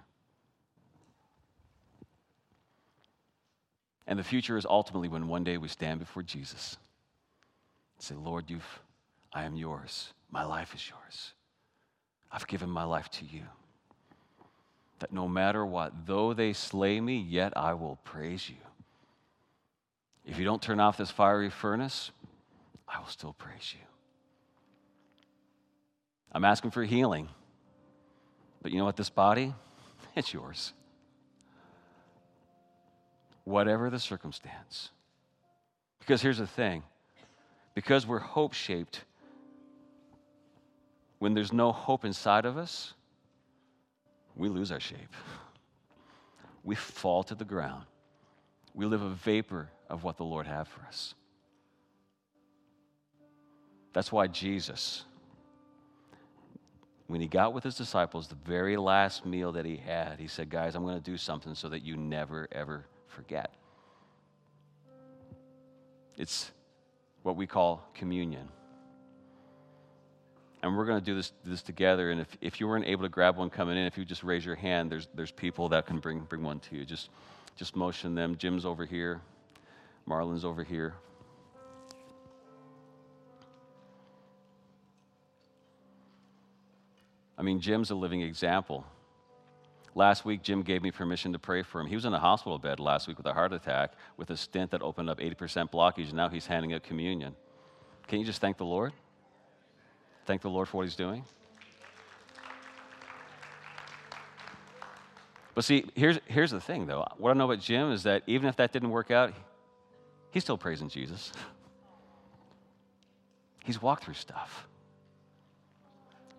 [4.07, 6.77] And the future is ultimately when one day we stand before Jesus
[7.97, 8.79] and say, Lord, you've,
[9.33, 10.13] I am yours.
[10.31, 11.33] My life is yours.
[12.31, 13.43] I've given my life to you.
[14.99, 18.55] That no matter what, though they slay me, yet I will praise you.
[20.25, 22.11] If you don't turn off this fiery furnace,
[22.87, 23.88] I will still praise you.
[26.31, 27.29] I'm asking for healing.
[28.61, 28.97] But you know what?
[28.97, 29.53] This body,
[30.15, 30.73] it's yours.
[33.45, 34.89] Whatever the circumstance.
[35.99, 36.83] Because here's the thing
[37.75, 39.05] because we're hope shaped,
[41.19, 42.93] when there's no hope inside of us,
[44.35, 44.97] we lose our shape.
[46.61, 47.85] We fall to the ground.
[48.75, 51.15] We live a vapor of what the Lord had for us.
[53.93, 55.05] That's why Jesus,
[57.09, 60.47] when he got with his disciples, the very last meal that he had, he said,
[60.47, 63.51] Guys, I'm going to do something so that you never, ever forget.
[66.17, 66.51] It's
[67.23, 68.47] what we call communion.
[70.61, 72.11] And we're going to do this, this together.
[72.11, 74.45] And if, if you weren't able to grab one coming in, if you just raise
[74.45, 76.85] your hand, there's, there's people that can bring, bring one to you.
[76.85, 77.09] Just,
[77.55, 78.37] just motion them.
[78.37, 79.19] Jim's over here,
[80.05, 80.93] Marlon's over here.
[87.39, 88.85] I mean, Jim's a living example.
[89.95, 91.87] Last week, Jim gave me permission to pray for him.
[91.87, 94.71] He was in a hospital bed last week with a heart attack with a stent
[94.71, 97.33] that opened up 80% blockage, and now he's handing out communion.
[98.07, 98.91] Can you just thank the Lord?
[100.25, 101.23] Thank the Lord for what he's doing?
[105.55, 107.07] But see, here's, here's the thing, though.
[107.17, 109.33] What I know about Jim is that even if that didn't work out,
[110.31, 111.31] he's still praising Jesus.
[113.65, 114.67] He's walked through stuff.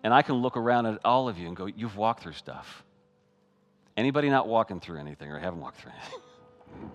[0.03, 2.83] And I can look around at all of you and go, You've walked through stuff.
[3.97, 6.19] Anybody not walking through anything or haven't walked through anything?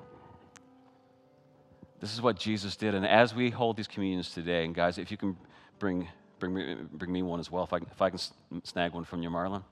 [2.00, 2.94] this is what Jesus did.
[2.94, 5.36] And as we hold these communions today, and guys, if you can
[5.78, 8.18] bring, bring, me, bring me one as well, if I, if I can
[8.64, 9.62] snag one from you, Marlon.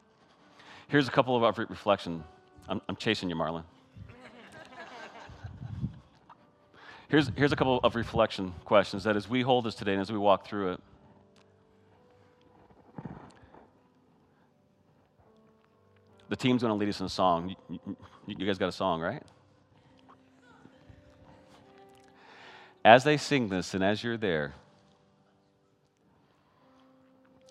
[0.89, 2.23] Here's a couple of reflection.
[2.69, 3.65] I'm, I'm chasing you, Marlon.
[7.09, 10.11] Here's, here's a couple of reflection questions that as we hold this today and as
[10.11, 10.81] we walk through it,
[16.35, 17.55] The team's going to lead us in a song.
[18.27, 19.23] You, guys got a song, right?
[22.85, 24.53] As they sing this and as you're there,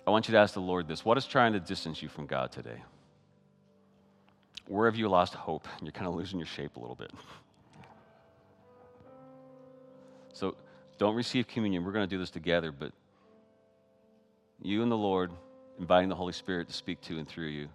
[0.06, 2.26] I want you to ask the Lord this What is trying to distance you from
[2.26, 2.84] God today?
[4.68, 5.66] Where have you lost hope?
[5.82, 7.12] You're kind of losing your shape a little bit.
[10.34, 10.56] So
[10.98, 11.86] don't receive communion.
[11.86, 12.92] We're going to do this together, but
[14.62, 15.32] you and the Lord,
[15.80, 17.70] inviting the Holy Spirit to speak to and through you.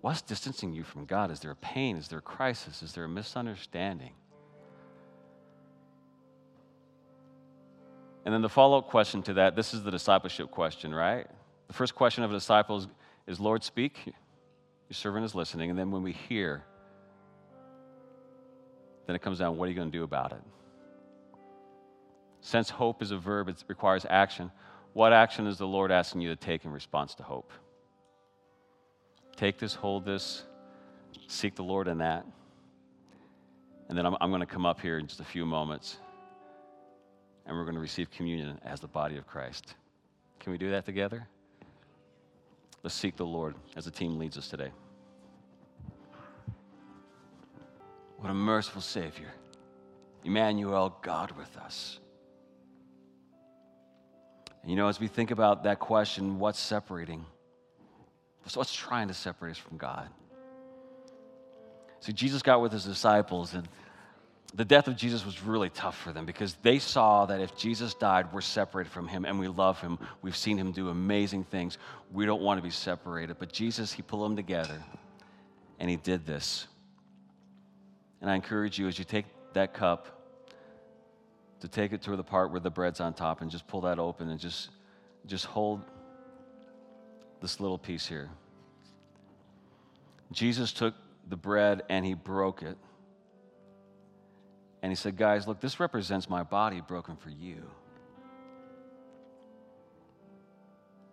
[0.00, 1.30] What's distancing you from God?
[1.30, 1.96] Is there a pain?
[1.96, 2.82] Is there a crisis?
[2.82, 4.12] Is there a misunderstanding?
[8.24, 11.26] And then the follow up question to that this is the discipleship question, right?
[11.68, 12.88] The first question of a disciple is,
[13.26, 13.98] is Lord, speak.
[14.04, 14.14] Your
[14.94, 15.70] servant is listening.
[15.70, 16.64] And then when we hear,
[19.06, 20.42] then it comes down what are you going to do about it?
[22.40, 24.50] Since hope is a verb, it requires action.
[24.92, 27.52] What action is the Lord asking you to take in response to hope?
[29.36, 30.44] Take this, hold this,
[31.28, 32.26] seek the Lord in that.
[33.88, 35.98] And then I'm, I'm going to come up here in just a few moments
[37.46, 39.74] and we're going to receive communion as the body of Christ.
[40.40, 41.26] Can we do that together?
[42.82, 44.70] Let's seek the Lord as the team leads us today.
[48.18, 49.32] What a merciful Savior.
[50.24, 52.00] Emmanuel, God with us.
[54.62, 57.24] And you know, as we think about that question, what's separating?
[58.46, 60.08] So what's trying to separate us from God?
[62.00, 63.68] See, Jesus got with his disciples, and
[64.54, 67.94] the death of Jesus was really tough for them because they saw that if Jesus
[67.94, 69.98] died, we're separated from him and we love him.
[70.22, 71.78] We've seen him do amazing things.
[72.12, 73.36] We don't want to be separated.
[73.38, 74.82] But Jesus, he pulled them together
[75.78, 76.66] and he did this.
[78.20, 80.16] And I encourage you as you take that cup
[81.60, 83.98] to take it to the part where the bread's on top and just pull that
[83.98, 84.70] open and just,
[85.26, 85.82] just hold
[87.40, 88.30] this little piece here.
[90.32, 90.94] Jesus took
[91.28, 92.76] the bread and he broke it.
[94.82, 97.70] And he said, Guys, look, this represents my body broken for you.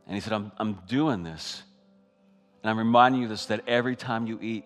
[0.05, 1.63] And he said, I'm, I'm doing this.
[2.61, 4.65] And I'm reminding you this that every time you eat,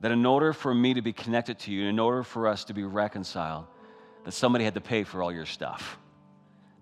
[0.00, 2.74] that in order for me to be connected to you, in order for us to
[2.74, 3.66] be reconciled,
[4.24, 5.98] that somebody had to pay for all your stuff.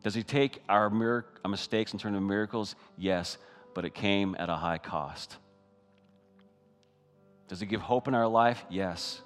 [0.02, 2.74] Does he take our, mir- our mistakes and turn them into miracles?
[2.96, 3.38] Yes,
[3.74, 5.36] but it came at a high cost.
[7.52, 8.64] Does he give hope in our life?
[8.70, 9.20] Yes.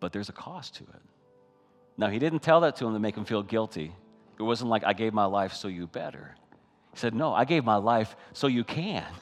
[0.00, 1.02] But there's a cost to it.
[1.96, 3.94] Now, he didn't tell that to him to make him feel guilty.
[4.36, 6.34] It wasn't like I gave my life so you better.
[6.92, 9.06] He said, No, I gave my life so you can.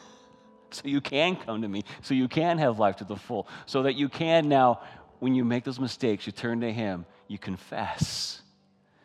[0.70, 3.84] So you can come to me, so you can have life to the full, so
[3.84, 4.80] that you can now,
[5.20, 8.42] when you make those mistakes, you turn to Him, you confess.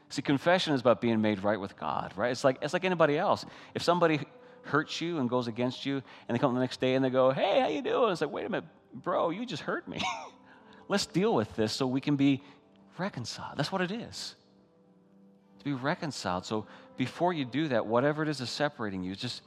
[0.10, 2.32] See, confession is about being made right with God, right?
[2.32, 3.46] It's like, it's like anybody else.
[3.76, 4.22] If somebody
[4.64, 7.32] hurts you and goes against you, and they come the next day and they go,
[7.32, 8.12] hey, how you doing?
[8.12, 10.02] It's like, wait a minute, bro, you just hurt me.
[10.88, 12.44] Let's deal with this so we can be
[12.98, 13.58] reconciled.
[13.58, 14.36] That's what it is.
[15.60, 16.46] To be reconciled.
[16.46, 16.66] So
[16.98, 19.42] before you do that, whatever it is that's separating you, just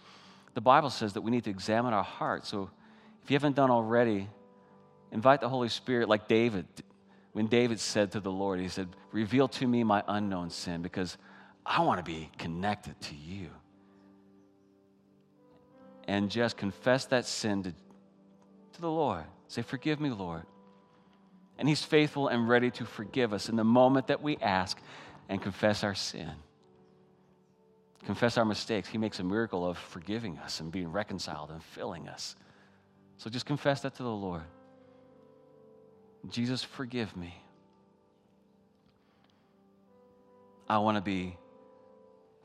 [0.55, 2.47] the Bible says that we need to examine our heart.
[2.47, 2.71] So
[3.23, 4.29] if you haven't done already,
[5.13, 6.67] invite the Holy Spirit like David
[7.35, 11.19] when David said to the Lord, He said, Reveal to me my unknown sin because
[11.67, 13.51] I want to be connected to you.
[16.07, 17.73] And just confess that sin to,
[18.75, 19.25] to the Lord.
[19.49, 20.43] Say, Forgive me, Lord.
[21.59, 24.79] And He's faithful and ready to forgive us in the moment that we ask
[25.29, 26.31] and confess our sin.
[28.05, 28.89] Confess our mistakes.
[28.89, 32.37] He makes a miracle of forgiving us and being reconciled and filling us.
[33.17, 34.43] So just confess that to the Lord.
[36.29, 37.35] Jesus, forgive me.
[40.69, 41.37] I want to be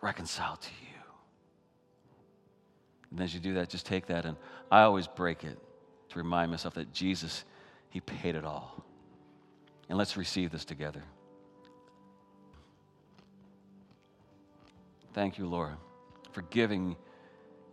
[0.01, 0.88] reconciled to you.
[3.11, 4.37] And as you do that, just take that, and
[4.71, 5.57] I always break it
[6.09, 7.43] to remind myself that Jesus,
[7.89, 8.83] He paid it all.
[9.87, 11.03] And let's receive this together.
[15.13, 15.73] Thank you, Lord,
[16.31, 16.95] for giving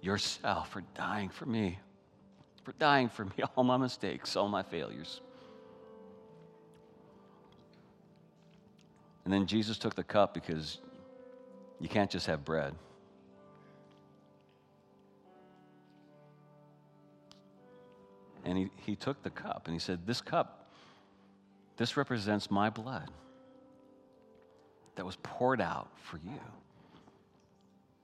[0.00, 1.78] yourself, for dying for me,
[2.64, 5.20] for dying for me, all my mistakes, all my failures.
[9.24, 10.78] And then Jesus took the cup because
[11.80, 12.74] you can't just have bread.
[18.46, 20.70] And he, he took the cup and he said, This cup,
[21.76, 23.10] this represents my blood
[24.94, 26.40] that was poured out for you.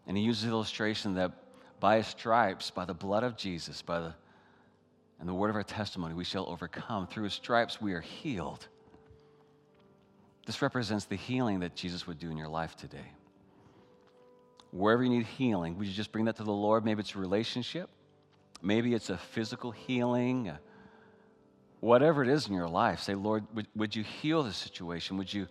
[0.06, 1.32] And he uses the illustration that
[1.80, 4.14] by his stripes, by the blood of Jesus, by the
[5.20, 7.06] and the word of our testimony, we shall overcome.
[7.06, 8.66] Through his stripes, we are healed.
[10.46, 13.12] This represents the healing that Jesus would do in your life today.
[14.72, 16.84] Wherever you need healing, would you just bring that to the Lord?
[16.84, 17.88] Maybe it's a relationship,
[18.62, 20.52] maybe it's a physical healing,
[21.80, 23.00] whatever it is in your life.
[23.00, 25.16] Say, Lord, would, would you heal this situation?
[25.18, 25.48] Would you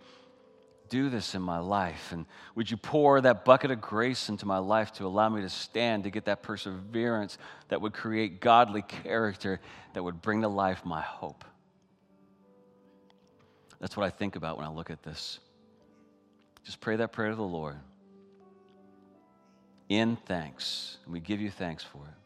[0.88, 2.12] do this in my life?
[2.12, 5.48] And would you pour that bucket of grace into my life to allow me to
[5.48, 7.38] stand, to get that perseverance
[7.68, 9.60] that would create godly character
[9.94, 11.44] that would bring to life my hope?
[13.80, 15.38] That's what I think about when I look at this.
[16.64, 17.76] Just pray that prayer to the Lord
[19.88, 20.98] in thanks.
[21.04, 22.21] And we give you thanks for it.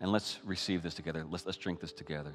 [0.00, 1.24] And let's receive this together.
[1.28, 2.34] Let's, let's drink this together.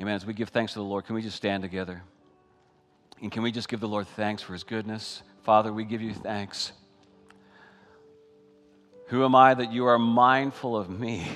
[0.00, 0.14] Amen.
[0.14, 2.02] As we give thanks to the Lord, can we just stand together?
[3.20, 5.22] And can we just give the Lord thanks for his goodness?
[5.42, 6.72] Father, we give you thanks.
[9.08, 11.26] Who am I that you are mindful of me?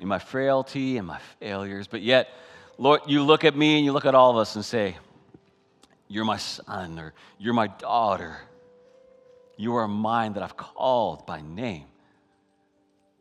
[0.00, 1.86] in my frailty and my failures.
[1.86, 2.28] But yet,
[2.78, 4.96] Lord, you look at me and you look at all of us and say,
[6.08, 8.36] You're my son or you're my daughter.
[9.56, 11.86] You are mine that I've called by name,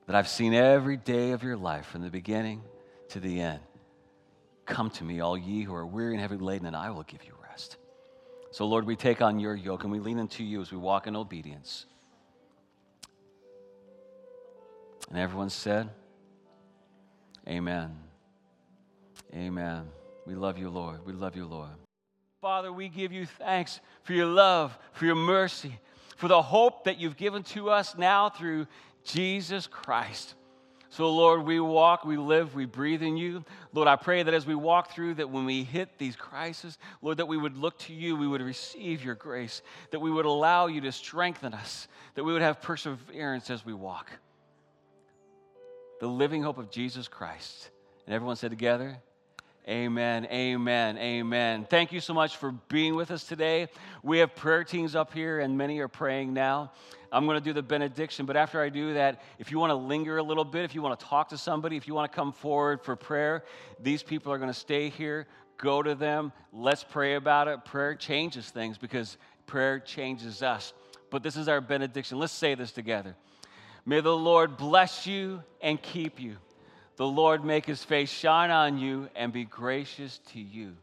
[0.05, 2.61] that I've seen every day of your life from the beginning
[3.09, 3.59] to the end.
[4.65, 7.23] Come to me, all ye who are weary and heavy laden, and I will give
[7.23, 7.77] you rest.
[8.51, 11.07] So, Lord, we take on your yoke and we lean into you as we walk
[11.07, 11.85] in obedience.
[15.09, 15.89] And everyone said,
[17.47, 17.95] Amen.
[19.33, 19.87] Amen.
[20.25, 21.05] We love you, Lord.
[21.05, 21.84] We love you, Lord.
[22.45, 25.79] Father, we give you thanks for your love, for your mercy,
[26.15, 28.67] for the hope that you've given to us now through
[29.03, 30.35] Jesus Christ.
[30.91, 33.43] So, Lord, we walk, we live, we breathe in you.
[33.73, 37.17] Lord, I pray that as we walk through, that when we hit these crises, Lord,
[37.17, 40.67] that we would look to you, we would receive your grace, that we would allow
[40.67, 44.11] you to strengthen us, that we would have perseverance as we walk
[45.99, 47.71] the living hope of Jesus Christ.
[48.05, 49.01] And everyone said together,
[49.67, 51.65] Amen, amen, amen.
[51.67, 53.67] Thank you so much for being with us today.
[54.03, 56.71] We have prayer teams up here, and many are praying now.
[57.11, 59.75] I'm going to do the benediction, but after I do that, if you want to
[59.75, 62.15] linger a little bit, if you want to talk to somebody, if you want to
[62.15, 63.43] come forward for prayer,
[63.79, 65.25] these people are going to stay here.
[65.57, 66.31] Go to them.
[66.53, 67.65] Let's pray about it.
[67.65, 70.73] Prayer changes things because prayer changes us.
[71.09, 72.19] But this is our benediction.
[72.19, 73.15] Let's say this together.
[73.83, 76.37] May the Lord bless you and keep you.
[76.97, 80.73] The Lord make his face shine on you and be gracious to you.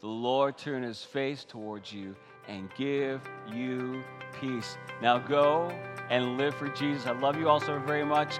[0.00, 2.14] The Lord turn his face towards you
[2.48, 4.02] and give you
[4.38, 4.76] peace.
[5.00, 5.70] Now go
[6.10, 7.06] and live for Jesus.
[7.06, 8.38] I love you all so very much.